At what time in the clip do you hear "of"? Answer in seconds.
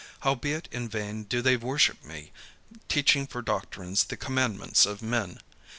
4.87-5.03